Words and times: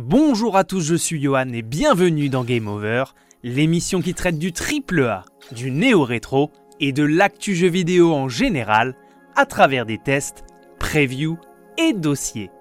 Bonjour 0.00 0.56
à 0.56 0.62
tous, 0.62 0.80
je 0.80 0.94
suis 0.94 1.20
Johan 1.20 1.52
et 1.52 1.62
bienvenue 1.62 2.28
dans 2.28 2.44
Game 2.44 2.68
Over, 2.68 3.16
l'émission 3.42 4.00
qui 4.00 4.14
traite 4.14 4.38
du 4.38 4.52
triple 4.52 5.02
A, 5.02 5.24
du 5.50 5.72
néo-rétro 5.72 6.52
et 6.78 6.92
de 6.92 7.02
l'actu 7.02 7.56
jeu 7.56 7.66
vidéo 7.66 8.14
en 8.14 8.28
général 8.28 8.94
à 9.34 9.44
travers 9.44 9.86
des 9.86 9.98
tests, 9.98 10.44
previews 10.78 11.36
et 11.78 11.94
dossiers. 11.94 12.52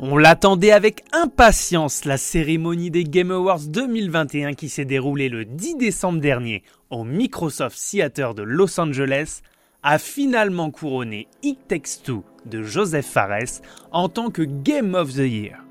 On 0.00 0.18
l'attendait 0.18 0.70
avec 0.70 1.02
impatience 1.12 2.04
la 2.04 2.18
cérémonie 2.18 2.90
des 2.90 3.04
Game 3.04 3.30
Awards 3.30 3.68
2021 3.68 4.52
qui 4.52 4.68
s'est 4.68 4.84
déroulée 4.84 5.30
le 5.30 5.46
10 5.46 5.76
décembre 5.76 6.20
dernier 6.20 6.62
au 6.90 7.04
Microsoft 7.04 7.78
Theater 7.90 8.34
de 8.34 8.42
Los 8.42 8.78
Angeles 8.78 9.40
a 9.82 9.98
finalement 9.98 10.70
couronné 10.70 11.26
It 11.42 11.58
Takes 11.68 12.02
Two 12.04 12.22
de 12.44 12.62
Joseph 12.62 13.06
Fares 13.06 13.62
en 13.92 14.10
tant 14.10 14.28
que 14.28 14.42
Game 14.42 14.94
of 14.94 15.14
the 15.14 15.20
Year. 15.20 15.62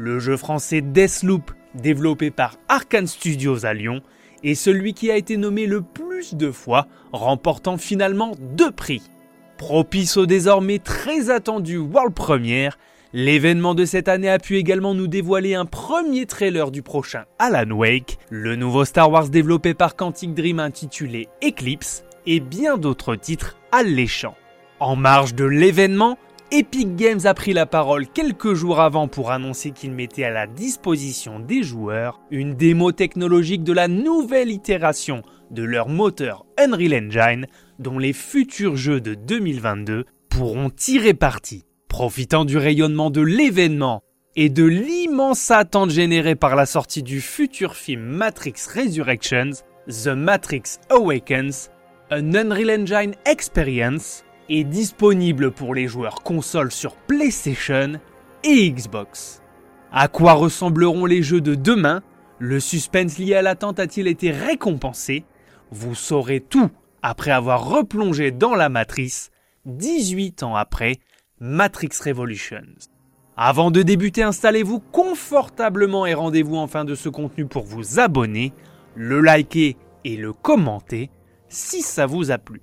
Le 0.00 0.20
jeu 0.20 0.36
français 0.36 0.80
Deathloop, 0.80 1.50
développé 1.74 2.30
par 2.30 2.54
Arkane 2.68 3.08
Studios 3.08 3.66
à 3.66 3.74
Lyon, 3.74 4.00
est 4.44 4.54
celui 4.54 4.94
qui 4.94 5.10
a 5.10 5.16
été 5.16 5.36
nommé 5.36 5.66
le 5.66 5.82
plus 5.82 6.34
de 6.34 6.52
fois, 6.52 6.86
remportant 7.12 7.78
finalement 7.78 8.30
deux 8.38 8.70
prix. 8.70 9.02
Propice 9.56 10.16
au 10.16 10.24
désormais 10.24 10.78
très 10.78 11.30
attendu 11.30 11.78
World 11.78 12.14
Premiere, 12.14 12.78
l'événement 13.12 13.74
de 13.74 13.84
cette 13.84 14.06
année 14.06 14.30
a 14.30 14.38
pu 14.38 14.56
également 14.56 14.94
nous 14.94 15.08
dévoiler 15.08 15.56
un 15.56 15.66
premier 15.66 16.26
trailer 16.26 16.70
du 16.70 16.82
prochain 16.82 17.24
Alan 17.40 17.74
Wake, 17.74 18.18
le 18.30 18.54
nouveau 18.54 18.84
Star 18.84 19.10
Wars 19.10 19.30
développé 19.30 19.74
par 19.74 19.96
Quantic 19.96 20.32
Dream 20.32 20.60
intitulé 20.60 21.26
Eclipse, 21.42 22.04
et 22.24 22.38
bien 22.38 22.78
d'autres 22.78 23.16
titres 23.16 23.56
alléchants. 23.72 24.36
En 24.78 24.94
marge 24.94 25.34
de 25.34 25.44
l'événement, 25.44 26.18
Epic 26.50 26.96
Games 26.96 27.20
a 27.26 27.34
pris 27.34 27.52
la 27.52 27.66
parole 27.66 28.06
quelques 28.06 28.54
jours 28.54 28.80
avant 28.80 29.06
pour 29.06 29.30
annoncer 29.30 29.70
qu'il 29.70 29.92
mettait 29.92 30.24
à 30.24 30.30
la 30.30 30.46
disposition 30.46 31.40
des 31.40 31.62
joueurs 31.62 32.22
une 32.30 32.54
démo 32.54 32.90
technologique 32.90 33.64
de 33.64 33.74
la 33.74 33.86
nouvelle 33.86 34.50
itération 34.50 35.20
de 35.50 35.62
leur 35.62 35.90
moteur 35.90 36.46
Unreal 36.56 36.94
Engine 36.94 37.46
dont 37.78 37.98
les 37.98 38.14
futurs 38.14 38.76
jeux 38.76 39.02
de 39.02 39.12
2022 39.12 40.06
pourront 40.30 40.70
tirer 40.70 41.12
parti. 41.12 41.66
Profitant 41.86 42.46
du 42.46 42.56
rayonnement 42.56 43.10
de 43.10 43.20
l'événement 43.20 44.02
et 44.34 44.48
de 44.48 44.64
l'immense 44.64 45.50
attente 45.50 45.90
générée 45.90 46.34
par 46.34 46.56
la 46.56 46.64
sortie 46.64 47.02
du 47.02 47.20
futur 47.20 47.74
film 47.74 48.00
Matrix 48.00 48.54
Resurrections, 48.74 49.50
The 49.86 50.08
Matrix 50.08 50.78
Awakens, 50.88 51.68
un 52.10 52.34
Unreal 52.34 52.70
Engine 52.70 53.14
Experience 53.26 54.24
est 54.48 54.64
disponible 54.64 55.50
pour 55.50 55.74
les 55.74 55.88
joueurs 55.88 56.22
consoles 56.22 56.72
sur 56.72 56.94
PlayStation 56.94 57.92
et 58.44 58.70
Xbox. 58.70 59.42
À 59.92 60.08
quoi 60.08 60.32
ressembleront 60.34 61.06
les 61.06 61.22
jeux 61.22 61.40
de 61.40 61.54
demain? 61.54 62.02
Le 62.38 62.60
suspense 62.60 63.18
lié 63.18 63.34
à 63.34 63.42
l'attente 63.42 63.80
a-t-il 63.80 64.06
été 64.06 64.30
récompensé? 64.30 65.24
Vous 65.70 65.94
saurez 65.94 66.40
tout 66.40 66.70
après 67.02 67.30
avoir 67.30 67.68
replongé 67.68 68.30
dans 68.30 68.54
la 68.54 68.68
matrice 68.68 69.30
18 69.66 70.42
ans 70.42 70.56
après 70.56 70.96
Matrix 71.40 71.90
Revolutions. 72.04 72.76
Avant 73.36 73.70
de 73.70 73.82
débuter, 73.82 74.22
installez-vous 74.22 74.80
confortablement 74.80 76.06
et 76.06 76.14
rendez-vous 76.14 76.56
en 76.56 76.66
fin 76.66 76.84
de 76.84 76.94
ce 76.94 77.08
contenu 77.08 77.46
pour 77.46 77.64
vous 77.64 78.00
abonner, 78.00 78.52
le 78.94 79.20
liker 79.20 79.76
et 80.04 80.16
le 80.16 80.32
commenter 80.32 81.10
si 81.48 81.82
ça 81.82 82.06
vous 82.06 82.30
a 82.30 82.38
plu. 82.38 82.60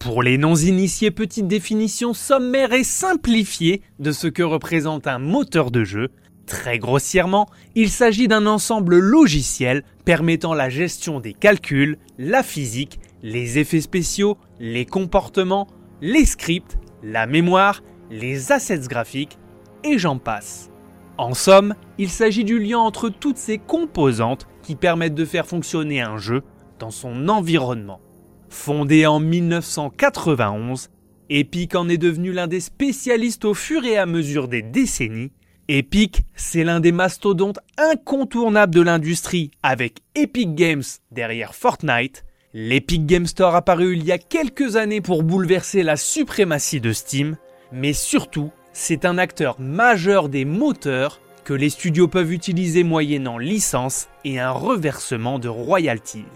Pour 0.00 0.22
les 0.22 0.38
non-initiés, 0.38 1.10
petite 1.10 1.46
définition 1.46 2.14
sommaire 2.14 2.72
et 2.72 2.84
simplifiée 2.84 3.82
de 3.98 4.12
ce 4.12 4.28
que 4.28 4.42
représente 4.42 5.06
un 5.06 5.18
moteur 5.18 5.70
de 5.70 5.84
jeu. 5.84 6.08
Très 6.46 6.78
grossièrement, 6.78 7.50
il 7.74 7.90
s'agit 7.90 8.26
d'un 8.26 8.46
ensemble 8.46 8.98
logiciel 8.98 9.84
permettant 10.06 10.54
la 10.54 10.70
gestion 10.70 11.20
des 11.20 11.34
calculs, 11.34 11.98
la 12.18 12.42
physique, 12.42 12.98
les 13.22 13.58
effets 13.58 13.82
spéciaux, 13.82 14.38
les 14.58 14.86
comportements, 14.86 15.68
les 16.00 16.24
scripts, 16.24 16.78
la 17.02 17.26
mémoire, 17.26 17.82
les 18.10 18.52
assets 18.52 18.88
graphiques, 18.88 19.38
et 19.84 19.98
j'en 19.98 20.16
passe. 20.16 20.70
En 21.18 21.34
somme, 21.34 21.74
il 21.98 22.08
s'agit 22.08 22.44
du 22.44 22.58
lien 22.58 22.78
entre 22.78 23.10
toutes 23.10 23.36
ces 23.36 23.58
composantes 23.58 24.46
qui 24.62 24.76
permettent 24.76 25.14
de 25.14 25.26
faire 25.26 25.46
fonctionner 25.46 26.00
un 26.00 26.16
jeu 26.16 26.42
dans 26.78 26.90
son 26.90 27.28
environnement. 27.28 28.00
Fondé 28.50 29.06
en 29.06 29.20
1991, 29.20 30.90
Epic 31.30 31.76
en 31.76 31.88
est 31.88 31.98
devenu 31.98 32.32
l'un 32.32 32.48
des 32.48 32.58
spécialistes 32.60 33.44
au 33.44 33.54
fur 33.54 33.84
et 33.84 33.96
à 33.96 34.06
mesure 34.06 34.48
des 34.48 34.60
décennies. 34.60 35.30
Epic, 35.68 36.22
c'est 36.34 36.64
l'un 36.64 36.80
des 36.80 36.90
mastodontes 36.90 37.60
incontournables 37.78 38.74
de 38.74 38.80
l'industrie 38.82 39.52
avec 39.62 40.00
Epic 40.16 40.56
Games 40.56 40.82
derrière 41.12 41.54
Fortnite. 41.54 42.24
L'Epic 42.52 43.06
Game 43.06 43.26
Store 43.26 43.54
apparu 43.54 43.94
il 43.96 44.04
y 44.04 44.10
a 44.10 44.18
quelques 44.18 44.74
années 44.74 45.00
pour 45.00 45.22
bouleverser 45.22 45.84
la 45.84 45.96
suprématie 45.96 46.80
de 46.80 46.92
Steam, 46.92 47.36
mais 47.70 47.92
surtout, 47.92 48.50
c'est 48.72 49.04
un 49.04 49.16
acteur 49.16 49.60
majeur 49.60 50.28
des 50.28 50.44
moteurs 50.44 51.20
que 51.44 51.54
les 51.54 51.70
studios 51.70 52.08
peuvent 52.08 52.32
utiliser 52.32 52.82
moyennant 52.82 53.38
licence 53.38 54.08
et 54.24 54.40
un 54.40 54.50
reversement 54.50 55.38
de 55.38 55.48
royalties. 55.48 56.26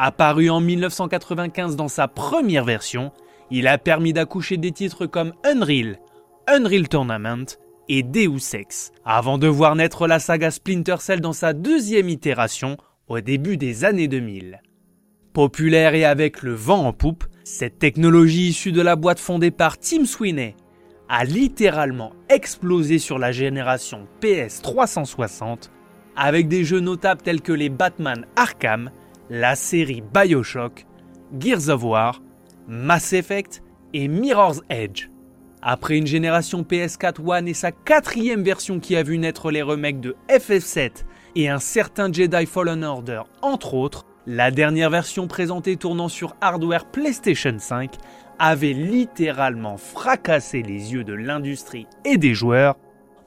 Apparu 0.00 0.48
en 0.48 0.60
1995 0.60 1.74
dans 1.74 1.88
sa 1.88 2.06
première 2.06 2.64
version, 2.64 3.10
il 3.50 3.66
a 3.66 3.78
permis 3.78 4.12
d'accoucher 4.12 4.56
des 4.56 4.70
titres 4.70 5.06
comme 5.06 5.32
Unreal, 5.42 5.98
Unreal 6.46 6.88
Tournament 6.88 7.58
et 7.88 8.04
Deus 8.04 8.54
Ex, 8.54 8.92
avant 9.04 9.38
de 9.38 9.48
voir 9.48 9.74
naître 9.74 10.06
la 10.06 10.20
saga 10.20 10.52
Splinter 10.52 10.98
Cell 11.00 11.20
dans 11.20 11.32
sa 11.32 11.52
deuxième 11.52 12.08
itération 12.08 12.76
au 13.08 13.18
début 13.18 13.56
des 13.56 13.84
années 13.84 14.06
2000. 14.06 14.60
Populaire 15.32 15.96
et 15.96 16.04
avec 16.04 16.44
le 16.44 16.54
vent 16.54 16.86
en 16.86 16.92
poupe, 16.92 17.24
cette 17.42 17.80
technologie 17.80 18.50
issue 18.50 18.70
de 18.70 18.82
la 18.82 18.94
boîte 18.94 19.18
fondée 19.18 19.50
par 19.50 19.78
Tim 19.78 20.04
Sweeney 20.04 20.54
a 21.08 21.24
littéralement 21.24 22.12
explosé 22.28 23.00
sur 23.00 23.18
la 23.18 23.32
génération 23.32 24.06
PS 24.20 24.62
360 24.62 25.72
avec 26.14 26.46
des 26.46 26.62
jeux 26.62 26.78
notables 26.78 27.22
tels 27.22 27.42
que 27.42 27.52
les 27.52 27.68
Batman 27.68 28.26
Arkham 28.36 28.92
la 29.30 29.54
série 29.54 30.02
Bioshock, 30.02 30.86
Gears 31.38 31.68
of 31.68 31.84
War, 31.84 32.22
Mass 32.66 33.12
Effect 33.12 33.62
et 33.92 34.08
Mirror's 34.08 34.62
Edge. 34.70 35.08
Après 35.60 35.98
une 35.98 36.06
génération 36.06 36.62
PS4 36.62 37.20
One 37.24 37.48
et 37.48 37.54
sa 37.54 37.72
quatrième 37.72 38.42
version 38.42 38.78
qui 38.78 38.96
a 38.96 39.02
vu 39.02 39.18
naître 39.18 39.50
les 39.50 39.62
remakes 39.62 40.00
de 40.00 40.16
FF7 40.28 41.04
et 41.34 41.48
un 41.48 41.58
certain 41.58 42.12
Jedi 42.12 42.46
Fallen 42.46 42.84
Order 42.84 43.22
entre 43.42 43.74
autres, 43.74 44.06
la 44.26 44.50
dernière 44.50 44.90
version 44.90 45.26
présentée 45.26 45.76
tournant 45.76 46.08
sur 46.08 46.36
hardware 46.40 46.86
PlayStation 46.86 47.56
5 47.58 47.96
avait 48.38 48.72
littéralement 48.72 49.78
fracassé 49.78 50.62
les 50.62 50.92
yeux 50.92 51.04
de 51.04 51.14
l'industrie 51.14 51.86
et 52.04 52.18
des 52.18 52.34
joueurs 52.34 52.76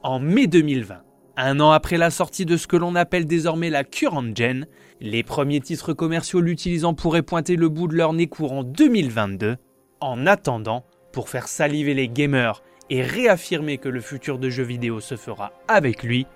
en 0.02 0.18
mai 0.20 0.46
2020. 0.46 1.02
Un 1.36 1.60
an 1.60 1.70
après 1.70 1.96
la 1.96 2.10
sortie 2.10 2.44
de 2.44 2.58
ce 2.58 2.66
que 2.66 2.76
l'on 2.76 2.94
appelle 2.94 3.26
désormais 3.26 3.70
la 3.70 3.84
Current 3.84 4.36
Gen, 4.36 4.66
les 5.00 5.22
premiers 5.22 5.60
titres 5.60 5.94
commerciaux 5.94 6.42
l'utilisant 6.42 6.92
pourraient 6.92 7.22
pointer 7.22 7.56
le 7.56 7.70
bout 7.70 7.88
de 7.88 7.96
leur 7.96 8.12
nez 8.12 8.26
courant 8.26 8.64
2022. 8.64 9.56
En 10.00 10.26
attendant, 10.26 10.84
pour 11.10 11.30
faire 11.30 11.48
saliver 11.48 11.94
les 11.94 12.08
gamers 12.08 12.62
et 12.90 13.02
réaffirmer 13.02 13.78
que 13.78 13.88
le 13.88 14.02
futur 14.02 14.38
de 14.38 14.50
jeux 14.50 14.62
vidéo 14.62 15.00
se 15.00 15.16
fera 15.16 15.52
avec 15.68 16.02
lui, 16.02 16.26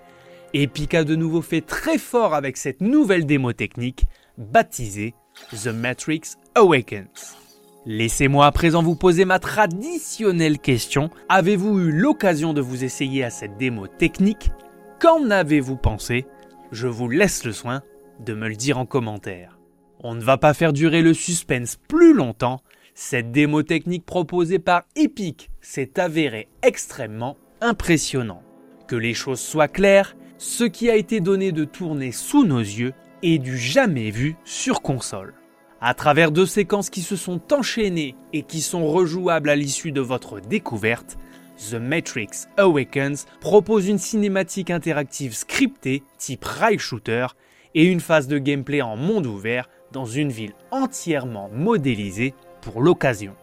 Epic 0.54 0.94
a 0.94 1.04
de 1.04 1.14
nouveau 1.14 1.42
fait 1.42 1.60
très 1.60 1.98
fort 1.98 2.32
avec 2.32 2.56
cette 2.56 2.80
nouvelle 2.80 3.26
démo 3.26 3.52
technique 3.52 4.06
baptisée 4.38 5.12
The 5.52 5.66
Matrix 5.66 6.22
Awakens. 6.54 7.36
Laissez-moi 7.84 8.46
à 8.46 8.52
présent 8.52 8.82
vous 8.82 8.96
poser 8.96 9.26
ma 9.26 9.38
traditionnelle 9.38 10.58
question. 10.58 11.10
Avez-vous 11.28 11.80
eu 11.80 11.92
l'occasion 11.92 12.54
de 12.54 12.62
vous 12.62 12.82
essayer 12.82 13.22
à 13.22 13.30
cette 13.30 13.58
démo 13.58 13.86
technique? 13.86 14.50
Qu'en 14.98 15.30
avez-vous 15.30 15.76
pensé? 15.76 16.24
Je 16.72 16.88
vous 16.88 17.10
laisse 17.10 17.44
le 17.44 17.52
soin 17.52 17.82
de 18.24 18.32
me 18.32 18.48
le 18.48 18.56
dire 18.56 18.78
en 18.78 18.86
commentaire. 18.86 19.58
On 20.00 20.14
ne 20.14 20.22
va 20.22 20.38
pas 20.38 20.54
faire 20.54 20.72
durer 20.72 21.02
le 21.02 21.12
suspense 21.12 21.76
plus 21.88 22.14
longtemps. 22.14 22.62
Cette 22.94 23.30
démo 23.30 23.62
technique 23.62 24.06
proposée 24.06 24.58
par 24.58 24.84
Epic 24.94 25.50
s'est 25.60 26.00
avérée 26.00 26.48
extrêmement 26.62 27.36
impressionnant. 27.60 28.42
Que 28.88 28.96
les 28.96 29.12
choses 29.12 29.40
soient 29.40 29.68
claires, 29.68 30.16
ce 30.38 30.64
qui 30.64 30.88
a 30.88 30.96
été 30.96 31.20
donné 31.20 31.52
de 31.52 31.64
tourner 31.64 32.10
sous 32.10 32.46
nos 32.46 32.60
yeux 32.60 32.94
est 33.22 33.38
du 33.38 33.58
jamais 33.58 34.10
vu 34.10 34.36
sur 34.44 34.80
console. 34.80 35.34
À 35.82 35.92
travers 35.92 36.30
deux 36.30 36.46
séquences 36.46 36.88
qui 36.88 37.02
se 37.02 37.16
sont 37.16 37.52
enchaînées 37.52 38.14
et 38.32 38.42
qui 38.42 38.62
sont 38.62 38.86
rejouables 38.86 39.50
à 39.50 39.56
l'issue 39.56 39.92
de 39.92 40.00
votre 40.00 40.40
découverte, 40.40 41.18
The 41.58 41.74
Matrix 41.74 42.46
Awakens 42.56 43.26
propose 43.40 43.88
une 43.88 43.98
cinématique 43.98 44.70
interactive 44.70 45.34
scriptée 45.34 46.02
type 46.18 46.44
rail 46.44 46.78
shooter 46.78 47.26
et 47.74 47.84
une 47.84 48.00
phase 48.00 48.28
de 48.28 48.38
gameplay 48.38 48.82
en 48.82 48.96
monde 48.96 49.26
ouvert 49.26 49.68
dans 49.92 50.04
une 50.04 50.30
ville 50.30 50.54
entièrement 50.70 51.48
modélisée 51.52 52.34
pour 52.60 52.82
l'occasion. 52.82 53.34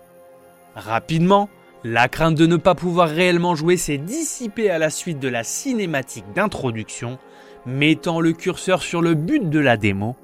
Rapidement, 0.75 1.49
La 1.85 2.07
crainte 2.07 2.35
de 2.35 2.45
ne 2.45 2.55
pas 2.55 2.75
pouvoir 2.75 3.09
réellement 3.09 3.55
jouer 3.55 3.75
s'est 3.75 3.97
dissipée 3.97 4.69
à 4.69 4.77
la 4.77 4.89
suite 4.89 5.19
de 5.19 5.27
la 5.27 5.43
cinématique 5.43 6.23
d'introduction, 6.33 7.19
mettant 7.65 8.21
le 8.21 8.31
curseur 8.31 8.81
sur 8.81 9.01
le 9.01 9.15
but 9.15 9.49
de 9.49 9.59
la 9.59 9.75
démo, 9.75 10.15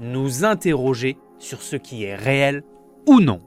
nous 0.00 0.44
interroger 0.44 1.16
sur 1.38 1.62
ce 1.62 1.76
qui 1.76 2.04
est 2.04 2.14
réel 2.14 2.62
ou 3.06 3.20
non. 3.20 3.40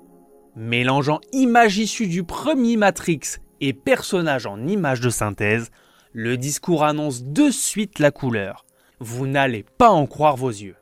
Mélangeant 0.56 1.20
images 1.34 1.78
issues 1.78 2.08
du 2.08 2.24
premier 2.24 2.78
Matrix 2.78 3.38
et 3.62 3.74
personnages 3.74 4.46
en 4.46 4.68
images 4.68 5.00
de 5.00 5.10
synthèse, 5.10 5.72
le 6.12 6.36
discours 6.36 6.84
annonce 6.84 7.24
de 7.24 7.50
suite 7.50 8.00
la 8.00 8.12
couleur. 8.12 8.66
Vous 9.00 9.28
n'allez 9.28 9.64
pas 9.78 9.90
en 9.90 10.08
croire 10.08 10.36
vos 10.36 10.50
yeux. 10.50 10.76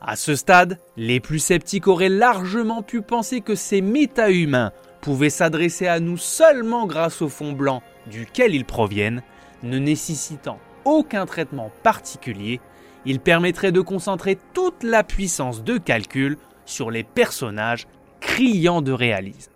À 0.00 0.16
ce 0.16 0.34
stade, 0.34 0.78
les 0.96 1.20
plus 1.20 1.38
sceptiques 1.38 1.88
auraient 1.88 2.08
largement 2.08 2.82
pu 2.82 3.02
penser 3.02 3.40
que 3.40 3.54
ces 3.54 3.80
méta-humains 3.80 4.72
pouvaient 5.00 5.30
s'adresser 5.30 5.86
à 5.86 6.00
nous 6.00 6.16
seulement 6.16 6.86
grâce 6.86 7.22
au 7.22 7.28
fond 7.28 7.52
blanc 7.52 7.82
duquel 8.06 8.54
ils 8.54 8.64
proviennent, 8.64 9.22
ne 9.62 9.78
nécessitant 9.78 10.58
aucun 10.84 11.26
traitement 11.26 11.70
particulier, 11.82 12.60
ils 13.04 13.20
permettraient 13.20 13.72
de 13.72 13.80
concentrer 13.80 14.38
toute 14.54 14.82
la 14.82 15.04
puissance 15.04 15.62
de 15.62 15.78
calcul 15.78 16.36
sur 16.64 16.90
les 16.90 17.04
personnages 17.04 17.86
criants 18.20 18.82
de 18.82 18.92
réalisme. 18.92 19.51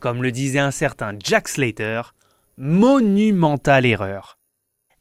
Comme 0.00 0.22
le 0.22 0.32
disait 0.32 0.58
un 0.58 0.70
certain 0.70 1.12
Jack 1.22 1.46
Slater, 1.46 2.14
monumentale 2.56 3.84
erreur. 3.84 4.38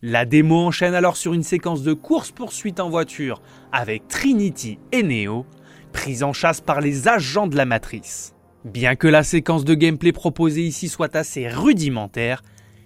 La 0.01 0.25
démo 0.25 0.57
enchaîne 0.57 0.94
alors 0.94 1.16
sur 1.16 1.34
une 1.34 1.44
séquence 1.44 1.84
de 1.84 1.94
course-poursuite 1.94 2.81
en 2.81 2.90
voiture 2.90 3.42
avec 3.72 4.10
Trinity 4.10 4.78
et 4.92 5.04
Neo, 5.04 5.46
prise 5.94 6.22
en 6.22 6.34
chasse 6.34 6.60
par 6.60 6.81
les 6.81 7.07
agents 7.07 7.48
de 7.48 7.56
la 7.56 7.63
matrice. 7.66 8.36
Bien 8.66 8.98
que 8.98 9.07
la 9.07 9.24
séquence 9.24 9.63
de 9.63 9.74
gameplay 9.74 10.12
proposée 10.12 10.63
ici 10.63 10.90
soit 10.90 11.16
assez 11.16 11.48
rudimentaire, 11.48 12.42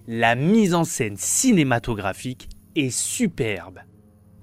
la 0.06 0.36
mise 0.36 0.74
en 0.74 0.84
scène 0.84 1.16
cinématographique 1.16 2.48
est 2.76 2.90
superbe. 2.90 3.80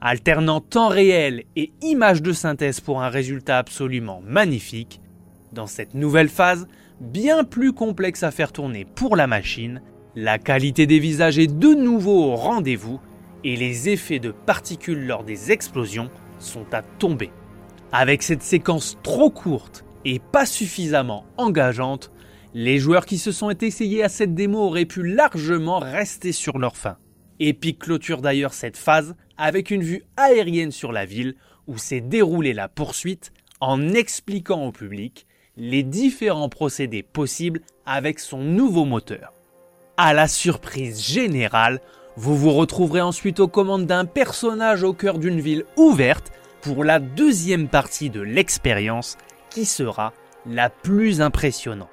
Alternant 0.01 0.59
temps 0.59 0.89
réel 0.89 1.45
et 1.55 1.71
images 1.81 2.21
de 2.21 2.33
synthèse 2.33 2.81
pour 2.81 3.01
un 3.01 3.09
résultat 3.09 3.59
absolument 3.59 4.21
magnifique, 4.25 4.99
dans 5.53 5.67
cette 5.67 5.93
nouvelle 5.93 6.29
phase, 6.29 6.67
bien 7.01 7.43
plus 7.43 7.73
complexe 7.73 8.23
à 8.23 8.31
faire 8.31 8.53
tourner 8.53 8.85
pour 8.85 9.15
la 9.15 9.27
machine, 9.27 9.81
la 10.15 10.37
qualité 10.37 10.85
des 10.85 10.99
visages 10.99 11.39
est 11.39 11.47
de 11.47 11.73
nouveau 11.73 12.25
au 12.25 12.35
rendez-vous 12.35 12.99
et 13.43 13.55
les 13.55 13.89
effets 13.89 14.19
de 14.19 14.31
particules 14.31 15.07
lors 15.07 15.23
des 15.23 15.51
explosions 15.51 16.11
sont 16.39 16.65
à 16.73 16.83
tomber. 16.83 17.31
Avec 17.91 18.21
cette 18.21 18.43
séquence 18.43 18.97
trop 19.03 19.31
courte 19.31 19.83
et 20.05 20.19
pas 20.19 20.45
suffisamment 20.45 21.25
engageante, 21.37 22.11
les 22.53 22.77
joueurs 22.77 23.05
qui 23.05 23.17
se 23.17 23.31
sont 23.31 23.49
essayés 23.49 24.03
à 24.03 24.09
cette 24.09 24.35
démo 24.35 24.59
auraient 24.59 24.85
pu 24.85 25.03
largement 25.03 25.79
rester 25.79 26.31
sur 26.31 26.59
leur 26.59 26.77
faim. 26.77 26.97
Epic 27.39 27.79
clôture 27.79 28.21
d'ailleurs 28.21 28.53
cette 28.53 28.77
phase 28.77 29.15
avec 29.37 29.71
une 29.71 29.81
vue 29.81 30.03
aérienne 30.17 30.71
sur 30.71 30.91
la 30.91 31.05
ville 31.05 31.35
où 31.67 31.77
s'est 31.77 32.01
déroulée 32.01 32.53
la 32.53 32.67
poursuite 32.67 33.31
en 33.59 33.93
expliquant 33.93 34.65
au 34.65 34.71
public 34.71 35.25
les 35.57 35.83
différents 35.83 36.49
procédés 36.49 37.03
possibles 37.03 37.61
avec 37.85 38.19
son 38.19 38.39
nouveau 38.39 38.85
moteur. 38.85 39.33
À 39.97 40.13
la 40.13 40.27
surprise 40.27 41.01
générale, 41.01 41.81
vous 42.15 42.35
vous 42.35 42.51
retrouverez 42.51 43.01
ensuite 43.01 43.39
aux 43.39 43.47
commandes 43.47 43.85
d'un 43.85 44.05
personnage 44.05 44.83
au 44.83 44.93
cœur 44.93 45.17
d'une 45.17 45.39
ville 45.39 45.65
ouverte 45.77 46.31
pour 46.61 46.83
la 46.83 46.99
deuxième 46.99 47.67
partie 47.67 48.09
de 48.09 48.21
l'expérience 48.21 49.17
qui 49.49 49.65
sera 49.65 50.13
la 50.45 50.69
plus 50.69 51.21
impressionnante. 51.21 51.89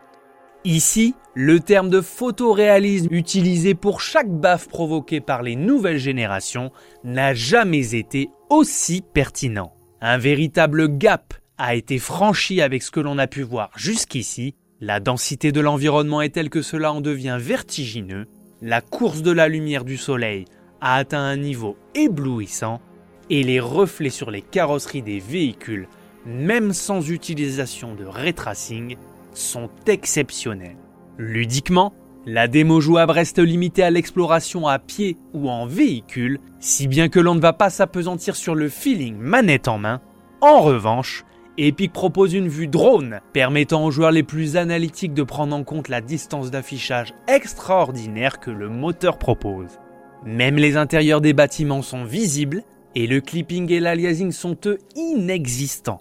Ici, 0.65 1.15
le 1.35 1.61
terme 1.61 1.89
de 1.89 2.01
photoréalisme 2.01 3.13
utilisé 3.13 3.75
pour 3.75 4.01
chaque 4.01 4.31
baffe 4.31 4.69
provoquée 4.69 5.21
par 5.21 5.43
les 5.43 5.57
nouvelles 5.57 5.99
générations 5.99 6.73
n'a 7.05 7.33
jamais 7.33 7.95
été 7.95 8.31
aussi 8.51 9.03
pertinent. 9.03 9.73
Un 10.01 10.19
véritable 10.19 10.97
gap 10.99 11.35
a 11.59 11.75
été 11.75 11.99
franchi 11.99 12.61
avec 12.63 12.83
ce 12.83 12.91
que 12.91 13.01
l'on 13.01 13.19
a 13.19 13.27
pu 13.27 13.43
voir 13.43 13.71
jusqu'ici 13.77 14.55
la 14.81 15.01
densité 15.01 15.51
de 15.51 15.61
l'environnement 15.61 16.23
est 16.23 16.29
telle 16.29 16.51
que 16.51 16.63
cela 16.63 16.93
en 16.93 17.01
devient 17.01 17.39
vertigineux, 17.41 18.27
la 18.63 18.81
course 18.81 19.23
de 19.23 19.33
la 19.33 19.49
lumière 19.49 19.85
du 19.85 19.97
soleil 19.97 20.45
a 20.81 20.95
atteint 20.95 21.23
un 21.23 21.37
niveau 21.37 21.77
éblouissant, 21.97 22.81
et 23.29 23.43
les 23.43 23.61
reflets 23.61 24.09
sur 24.11 24.31
les 24.31 24.41
carrosseries 24.41 25.03
des 25.03 25.19
véhicules, 25.19 25.89
même 26.25 26.73
sans 26.73 27.11
utilisation 27.11 27.95
de 27.95 28.05
ray 28.05 28.33
tracing, 28.33 28.97
sont 29.35 29.69
exceptionnels. 29.87 30.77
Ludiquement, 31.19 31.93
la 32.25 32.47
démo 32.47 32.81
jouable 32.81 33.13
reste 33.13 33.39
limitée 33.39 33.83
à 33.83 33.91
l'exploration 33.91 34.69
à 34.69 34.79
pied 34.79 35.17
ou 35.35 35.51
en 35.51 35.67
véhicule, 35.67 36.39
si 36.61 36.87
bien 36.87 37.09
que 37.09 37.21
l'on 37.21 37.35
ne 37.35 37.41
va 37.41 37.53
pas 37.53 37.71
s'apesantir 37.71 38.37
sur 38.37 38.55
le 38.55 38.69
feeling 38.69 39.17
manette 39.17 39.67
en 39.67 39.79
main. 39.79 40.01
En 40.41 40.61
revanche, 40.61 41.25
Epic 41.61 41.93
propose 41.93 42.35
une 42.35 42.47
vue 42.47 42.69
drone, 42.69 43.21
permettant 43.33 43.85
aux 43.85 43.91
joueurs 43.91 44.13
les 44.13 44.23
plus 44.23 44.57
analytiques 44.57 45.13
de 45.13 45.25
prendre 45.25 45.57
en 45.57 45.65
compte 45.65 45.89
la 45.89 46.01
distance 46.01 46.53
d'affichage 46.53 47.13
extraordinaire 47.27 48.39
que 48.39 48.53
le 48.53 48.69
moteur 48.69 49.19
propose. 49.19 49.81
Même 50.25 50.55
les 50.55 50.77
intérieurs 50.77 51.21
des 51.21 51.33
bâtiments 51.33 51.83
sont 51.83 52.05
visibles, 52.05 52.63
et 52.95 53.09
le 53.09 53.21
clipping 53.21 53.73
et 53.73 53.81
l'aliasing 53.81 54.31
sont 54.31 54.57
eux 54.67 54.79
inexistants. 54.95 56.01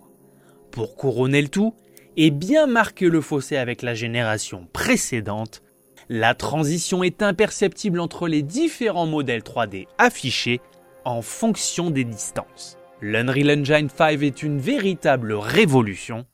Pour 0.69 0.95
couronner 0.95 1.41
le 1.41 1.49
tout, 1.49 1.73
et 2.17 2.29
bien 2.29 2.67
marquer 2.67 3.09
le 3.09 3.21
fossé 3.21 3.57
avec 3.57 3.81
la 3.81 3.95
génération 3.95 4.67
précédente, 4.73 5.63
la 6.07 6.35
transition 6.35 7.01
est 7.01 7.23
imperceptible 7.23 7.99
entre 7.99 8.27
les 8.27 8.43
différents 8.43 9.07
modèles 9.07 9.41
3D 9.41 9.87
affichés 9.97 10.61
en 11.03 11.23
fonction 11.23 11.89
des 11.89 12.03
distances. 12.03 12.77
L'Unreal 12.99 13.59
Engine 13.59 13.89
5 13.95 14.23
est 14.23 14.41
une 14.41 14.57
véritable 14.57 15.33
révolution, 15.33 16.25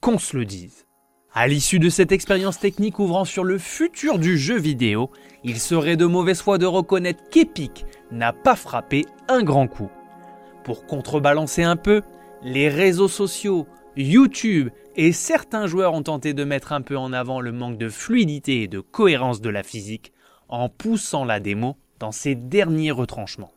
qu'on 0.00 0.20
se 0.20 0.36
le 0.36 0.44
dise. 0.44 0.86
À 1.32 1.48
l'issue 1.48 1.80
de 1.80 1.88
cette 1.88 2.12
expérience 2.12 2.60
technique 2.60 3.00
ouvrant 3.00 3.24
sur 3.24 3.42
le 3.42 3.58
futur 3.58 4.20
du 4.20 4.38
jeu 4.38 4.56
vidéo, 4.56 5.10
il 5.42 5.58
serait 5.58 5.96
de 5.96 6.06
mauvaise 6.06 6.40
foi 6.40 6.56
de 6.56 6.66
reconnaître 6.66 7.28
qu'Epic 7.30 7.84
n'a 8.12 8.32
pas 8.32 8.54
frappé 8.54 9.06
un 9.26 9.42
grand 9.42 9.66
coup. 9.66 9.90
Pour 10.62 10.86
contrebalancer 10.86 11.64
un 11.64 11.74
peu, 11.74 12.02
les 12.44 12.68
réseaux 12.68 13.08
sociaux, 13.08 13.66
YouTube 13.96 14.70
et 14.94 15.10
certains 15.10 15.66
joueurs 15.66 15.94
ont 15.94 16.04
tenté 16.04 16.32
de 16.32 16.44
mettre 16.44 16.72
un 16.72 16.82
peu 16.82 16.96
en 16.96 17.12
avant 17.12 17.40
le 17.40 17.50
manque 17.50 17.76
de 17.76 17.88
fluidité 17.88 18.62
et 18.62 18.68
de 18.68 18.78
cohérence 18.78 19.40
de 19.40 19.50
la 19.50 19.64
physique 19.64 20.12
en 20.48 20.68
poussant 20.68 21.24
la 21.24 21.40
démo 21.40 21.76
dans 21.98 22.12
ses 22.12 22.36
derniers 22.36 22.92
retranchements. 22.92 23.53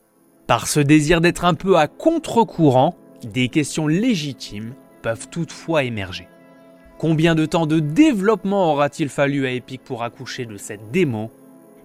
Par 0.48 0.66
ce 0.66 0.80
désir 0.80 1.20
d'être 1.20 1.44
un 1.44 1.52
peu 1.52 1.76
à 1.76 1.88
contre-courant, 1.88 2.96
des 3.22 3.50
questions 3.50 3.86
légitimes 3.86 4.72
peuvent 5.02 5.28
toutefois 5.28 5.84
émerger. 5.84 6.26
Combien 6.96 7.34
de 7.34 7.44
temps 7.44 7.66
de 7.66 7.80
développement 7.80 8.72
aura-t-il 8.72 9.10
fallu 9.10 9.46
à 9.46 9.50
Epic 9.50 9.82
pour 9.84 10.02
accoucher 10.02 10.46
de 10.46 10.56
cette 10.56 10.90
démo? 10.90 11.30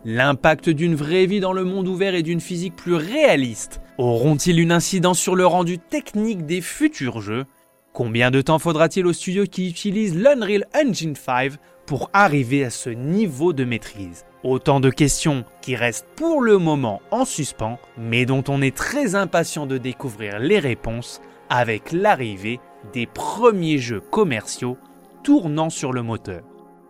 L'impact 0.06 0.70
d'une 0.70 0.96
vraie 0.96 1.26
vie 1.26 1.42
dans 1.42 1.52
le 1.52 1.66
monde 1.66 1.90
ouvert 1.90 2.16
et 2.16 2.24
d'une 2.24 2.40
physique 2.40 2.78
plus 2.78 2.96
réaliste 2.96 3.82
auront-ils 3.98 4.62
une 4.62 4.72
incidence 4.72 5.20
sur 5.20 5.36
le 5.36 5.46
rendu 5.46 5.78
technique 5.78 6.46
des 6.46 6.62
futurs 6.62 7.20
jeux? 7.20 7.44
Combien 7.92 8.32
de 8.32 8.40
temps 8.40 8.60
faudra-t-il 8.60 9.06
aux 9.06 9.14
studios 9.14 9.46
qui 9.46 9.70
utilisent 9.70 10.16
l'Unreal 10.16 10.66
Engine 10.74 11.18
5 11.18 11.56
pour 11.86 12.10
arriver 12.14 12.64
à 12.64 12.70
ce 12.70 12.90
niveau 12.90 13.52
de 13.52 13.66
maîtrise? 13.66 14.24
Autant 14.44 14.82
de 14.82 14.90
questions 14.90 15.46
qui 15.62 15.78
restent 15.78 16.08
pour 16.18 16.42
le 16.42 16.58
moment 16.58 17.02
en 17.12 17.24
suspens, 17.24 17.80
mais 17.98 18.26
dont 18.26 18.44
on 18.50 18.62
est 18.62 18.76
très 18.76 19.16
impatient 19.16 19.66
de 19.66 19.78
découvrir 19.78 20.40
les 20.40 20.60
réponses 20.60 21.22
avec 21.50 21.94
l'arrivée 21.94 22.60
des 22.92 23.06
premiers 23.06 23.78
jeux 23.78 24.02
commerciaux 24.02 24.78
tournant 25.24 25.70
sur 25.70 25.94
le 25.94 26.04
moteur. 26.04 26.44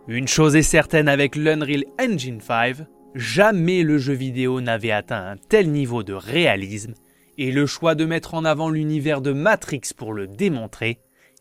Une 0.08 0.26
chose 0.26 0.56
est 0.56 0.62
certaine 0.62 1.08
avec 1.08 1.36
l'Unreal 1.36 1.84
Engine 2.00 2.40
5, 2.40 2.78
jamais 3.14 3.84
le 3.84 3.98
jeu 3.98 4.14
vidéo 4.14 4.60
n'avait 4.60 4.90
atteint 4.90 5.24
un 5.24 5.36
tel 5.36 5.70
niveau 5.70 6.02
de 6.02 6.12
réalisme, 6.12 6.94
et 7.38 7.52
le 7.52 7.66
choix 7.66 7.94
de 7.94 8.04
mettre 8.04 8.34
en 8.34 8.44
avant 8.44 8.68
l'univers 8.68 9.20
de 9.20 9.32
Matrix 9.32 9.92
pour 9.96 10.12
le 10.12 10.26
démontrer 10.26 10.98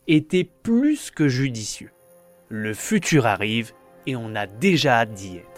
était 0.07 0.47
plus 0.61 1.09
que 1.09 1.27
judicieux. 1.27 1.91
Le 2.49 2.73
futur 2.75 3.25
arrive 3.25 3.71
et 4.05 4.15
on 4.15 4.35
a 4.35 4.45
déjà 4.45 4.99
hâte 4.99 5.13
d'y 5.13 5.37
être. 5.37 5.52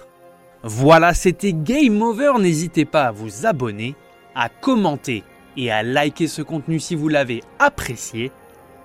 Voilà, 0.67 1.13
c'était 1.13 1.53
Game 1.53 2.01
Over. 2.01 2.39
N'hésitez 2.39 2.85
pas 2.85 3.03
à 3.03 3.11
vous 3.11 3.45
abonner, 3.45 3.93
à 4.33 4.49
commenter 4.49 5.23
et 5.55 5.69
à 5.69 5.83
liker 5.83 6.27
ce 6.27 6.41
contenu 6.41 6.79
si 6.79 6.95
vous 6.95 7.07
l'avez 7.07 7.43
apprécié. 7.59 8.31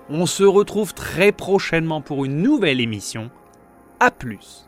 On 0.07 0.27
se 0.27 0.43
retrouve 0.43 0.93
très 0.93 1.31
prochainement 1.31 1.99
pour 1.99 2.23
une 2.23 2.43
nouvelle 2.43 2.81
émission. 2.81 3.31
A 3.99 4.11
plus 4.11 4.67